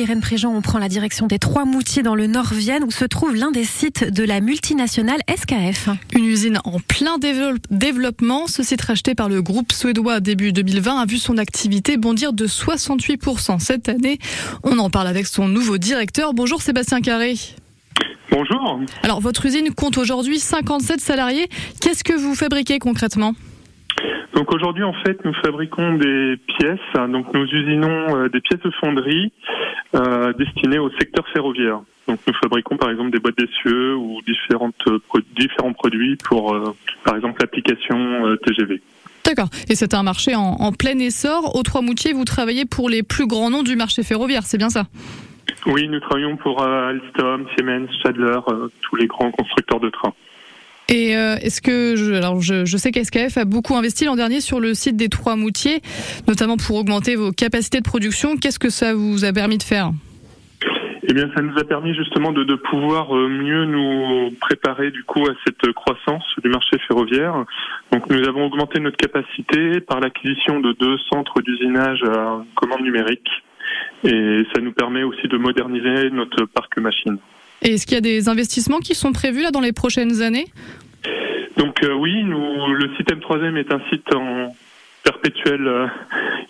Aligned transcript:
Irène 0.00 0.20
Préjean, 0.20 0.54
on 0.54 0.62
prend 0.62 0.78
la 0.78 0.88
direction 0.88 1.26
des 1.26 1.38
Trois 1.38 1.64
Moutiers 1.64 2.02
dans 2.02 2.14
le 2.14 2.26
Nord-Vienne 2.26 2.84
où 2.84 2.90
se 2.90 3.04
trouve 3.04 3.34
l'un 3.34 3.50
des 3.50 3.64
sites 3.64 4.12
de 4.12 4.24
la 4.24 4.40
multinationale 4.40 5.18
SKF. 5.28 5.88
Une 6.14 6.24
usine 6.24 6.60
en 6.64 6.78
plein 6.78 7.18
développement. 7.70 8.46
Ce 8.46 8.62
site 8.62 8.82
racheté 8.82 9.14
par 9.14 9.28
le 9.28 9.42
groupe 9.42 9.72
suédois 9.72 10.20
début 10.20 10.52
2020 10.52 11.00
a 11.00 11.06
vu 11.06 11.18
son 11.18 11.38
activité 11.38 11.96
bondir 11.96 12.32
de 12.32 12.46
68% 12.46 13.58
cette 13.58 13.88
année. 13.88 14.18
On 14.62 14.78
en 14.78 14.90
parle 14.90 15.08
avec 15.08 15.26
son 15.26 15.48
nouveau 15.48 15.78
directeur. 15.78 16.32
Bonjour 16.34 16.62
Sébastien 16.62 17.00
Carré. 17.00 17.34
Bonjour. 18.30 18.80
Alors 19.02 19.20
votre 19.20 19.46
usine 19.46 19.74
compte 19.74 19.98
aujourd'hui 19.98 20.38
57 20.38 21.00
salariés. 21.00 21.48
Qu'est-ce 21.80 22.04
que 22.04 22.12
vous 22.12 22.34
fabriquez 22.34 22.78
concrètement? 22.78 23.34
Donc 24.34 24.54
aujourd'hui, 24.54 24.84
en 24.84 24.92
fait, 25.04 25.18
nous 25.24 25.34
fabriquons 25.44 25.94
des 25.94 26.36
pièces. 26.58 27.08
Donc 27.10 27.34
nous 27.34 27.44
usinons 27.44 28.16
euh, 28.16 28.28
des 28.28 28.40
pièces 28.40 28.60
de 28.60 28.70
fonderie 28.80 29.32
euh, 29.94 30.32
destinées 30.34 30.78
au 30.78 30.90
secteur 30.90 31.26
ferroviaire. 31.28 31.80
Donc 32.06 32.20
nous 32.26 32.34
fabriquons 32.34 32.76
par 32.76 32.90
exemple 32.90 33.10
des 33.10 33.18
boîtes 33.18 33.38
d'essieux 33.38 33.94
ou 33.96 34.20
différentes, 34.26 34.74
euh, 34.86 34.98
différents 35.36 35.72
produits 35.72 36.16
pour, 36.16 36.56
par 37.04 37.16
exemple, 37.16 37.40
l'application 37.40 38.36
TGV. 38.44 38.80
D'accord. 39.24 39.48
Et 39.68 39.74
c'est 39.74 39.92
un 39.92 40.02
marché 40.02 40.34
en, 40.34 40.56
en, 40.58 40.72
plein 40.72 40.98
essor. 40.98 41.54
Au 41.54 41.62
Trois-Moutiers, 41.62 42.14
vous 42.14 42.24
travaillez 42.24 42.64
pour 42.64 42.88
les 42.88 43.02
plus 43.02 43.26
grands 43.26 43.50
noms 43.50 43.62
du 43.62 43.76
marché 43.76 44.02
ferroviaire, 44.02 44.44
c'est 44.44 44.56
bien 44.58 44.70
ça? 44.70 44.84
Oui, 45.66 45.88
nous 45.88 46.00
travaillons 46.00 46.36
pour 46.36 46.62
Alstom, 46.62 47.46
Siemens, 47.54 47.88
Stadler, 47.98 48.38
tous 48.80 48.96
les 48.96 49.06
grands 49.06 49.30
constructeurs 49.30 49.80
de 49.80 49.90
trains. 49.90 50.14
Et 50.90 51.16
euh, 51.16 51.36
est-ce 51.36 51.60
que 51.60 51.96
je, 51.96 52.14
alors 52.14 52.40
je, 52.40 52.64
je 52.64 52.76
sais 52.78 52.92
qu'SKF 52.92 53.36
a 53.36 53.44
beaucoup 53.44 53.76
investi 53.76 54.06
l'an 54.06 54.16
dernier 54.16 54.40
sur 54.40 54.58
le 54.58 54.72
site 54.72 54.96
des 54.96 55.10
Trois 55.10 55.36
Moutiers, 55.36 55.82
notamment 56.26 56.56
pour 56.56 56.76
augmenter 56.76 57.14
vos 57.14 57.30
capacités 57.30 57.78
de 57.78 57.84
production. 57.84 58.36
Qu'est-ce 58.36 58.58
que 58.58 58.70
ça 58.70 58.94
vous 58.94 59.26
a 59.26 59.32
permis 59.32 59.58
de 59.58 59.62
faire? 59.62 59.90
Eh 61.10 61.14
bien, 61.14 61.30
ça 61.34 61.42
nous 61.42 61.58
a 61.58 61.64
permis 61.64 61.94
justement 61.94 62.32
de, 62.32 62.44
de, 62.44 62.54
pouvoir 62.54 63.14
euh, 63.16 63.28
mieux 63.28 63.66
nous 63.66 64.30
préparer 64.40 64.90
du 64.90 65.04
coup 65.04 65.26
à 65.26 65.34
cette 65.46 65.72
croissance 65.72 66.24
du 66.42 66.50
marché 66.50 66.78
ferroviaire. 66.86 67.44
Donc, 67.92 68.08
nous 68.10 68.26
avons 68.26 68.46
augmenté 68.46 68.80
notre 68.80 68.96
capacité 68.96 69.80
par 69.80 70.00
l'acquisition 70.00 70.60
de 70.60 70.72
deux 70.72 70.96
centres 71.10 71.40
d'usinage 71.42 72.02
à 72.04 72.42
commande 72.54 72.82
numérique, 72.82 73.28
et 74.04 74.42
ça 74.54 74.60
nous 74.60 74.72
permet 74.72 75.02
aussi 75.02 75.28
de 75.28 75.36
moderniser 75.36 76.10
notre 76.10 76.44
parc 76.46 76.78
machine. 76.78 77.18
Et 77.62 77.74
est-ce 77.74 77.86
qu'il 77.86 77.94
y 77.94 77.98
a 77.98 78.02
des 78.02 78.28
investissements 78.28 78.78
qui 78.78 78.94
sont 78.94 79.12
prévus 79.12 79.42
là 79.42 79.50
dans 79.50 79.60
les 79.60 79.72
prochaines 79.72 80.22
années? 80.22 80.46
Donc 81.56 81.82
euh, 81.82 81.92
oui, 81.92 82.22
nous, 82.22 82.72
le 82.72 82.88
site 82.96 83.12
M3M 83.12 83.56
est 83.56 83.72
un 83.72 83.80
site 83.90 84.14
en 84.14 84.54
perpétuelle 85.02 85.66
euh, 85.66 85.86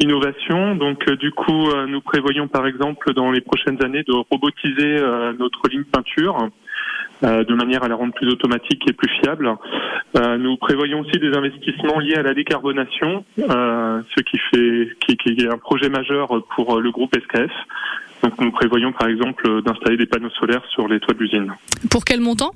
innovation. 0.00 0.74
Donc 0.74 1.08
euh, 1.08 1.16
du 1.16 1.32
coup, 1.32 1.70
nous 1.88 2.00
prévoyons 2.02 2.46
par 2.46 2.66
exemple 2.66 3.14
dans 3.14 3.30
les 3.30 3.40
prochaines 3.40 3.82
années 3.82 4.02
de 4.02 4.12
robotiser 4.30 4.98
notre 5.38 5.68
ligne 5.68 5.84
peinture. 5.84 6.48
de 7.22 7.54
manière 7.54 7.82
à 7.82 7.88
la 7.88 7.96
rendre 7.96 8.14
plus 8.14 8.28
automatique 8.28 8.82
et 8.88 8.92
plus 8.92 9.10
fiable. 9.20 9.50
nous 10.38 10.56
prévoyons 10.56 11.00
aussi 11.00 11.18
des 11.18 11.32
investissements 11.36 11.98
liés 11.98 12.14
à 12.14 12.22
la 12.22 12.34
décarbonation, 12.34 13.24
ce 13.38 14.20
qui 14.22 14.38
fait 14.50 14.96
qui, 15.00 15.16
qui, 15.16 15.44
est 15.44 15.48
un 15.48 15.58
projet 15.58 15.88
majeur 15.88 16.28
pour 16.54 16.80
le 16.80 16.90
groupe 16.90 17.14
SKF. 17.16 17.50
Donc 18.22 18.40
nous 18.40 18.50
prévoyons 18.50 18.92
par 18.92 19.08
exemple 19.08 19.62
d'installer 19.62 19.96
des 19.96 20.06
panneaux 20.06 20.30
solaires 20.30 20.64
sur 20.70 20.88
les 20.88 21.00
toits 21.00 21.14
de 21.14 21.20
l'usine. 21.20 21.52
Pour 21.90 22.04
quel 22.04 22.20
montant? 22.20 22.52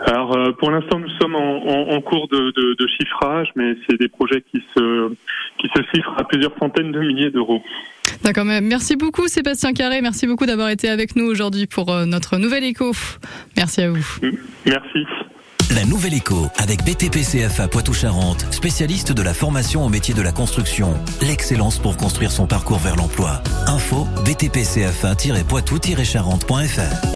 Alors 0.00 0.36
euh, 0.36 0.52
pour 0.52 0.70
l'instant 0.70 0.98
nous 0.98 1.10
sommes 1.20 1.34
en, 1.34 1.90
en, 1.90 2.00
cours 2.00 2.28
de, 2.28 2.52
de, 2.52 2.76
de, 2.78 2.86
chiffrage, 2.86 3.48
mais 3.56 3.74
c'est 3.88 3.98
des 3.98 4.08
projets 4.08 4.42
qui 4.52 4.62
se 4.76 5.12
qui 5.58 5.68
se 5.74 5.82
chiffrent 5.92 6.14
à 6.18 6.24
plusieurs 6.24 6.52
centaines 6.58 6.92
de 6.92 7.00
milliers 7.00 7.30
d'euros. 7.30 7.62
D'accord, 8.22 8.44
merci 8.44 8.96
beaucoup 8.96 9.26
Sébastien 9.28 9.72
Carré, 9.72 10.00
merci 10.02 10.26
beaucoup 10.26 10.46
d'avoir 10.46 10.68
été 10.68 10.88
avec 10.88 11.16
nous 11.16 11.24
aujourd'hui 11.24 11.66
pour 11.66 11.92
euh, 11.92 12.04
notre 12.04 12.36
nouvelle 12.36 12.64
écho. 12.64 12.92
Merci 13.56 13.82
à 13.82 13.90
vous. 13.90 14.06
Merci. 14.66 15.06
La 15.74 15.84
Nouvelle 15.84 16.14
Écho 16.14 16.46
avec 16.58 16.84
BTPCFA 16.84 17.66
Poitou-Charentes, 17.66 18.46
spécialiste 18.52 19.12
de 19.12 19.22
la 19.22 19.34
formation 19.34 19.84
au 19.84 19.88
métier 19.88 20.14
de 20.14 20.22
la 20.22 20.30
construction. 20.30 20.94
L'excellence 21.22 21.78
pour 21.80 21.96
construire 21.96 22.30
son 22.30 22.46
parcours 22.46 22.78
vers 22.78 22.94
l'emploi. 22.94 23.42
Info 23.68 24.06
btpcfa-poitou-charentes.fr 24.24 26.96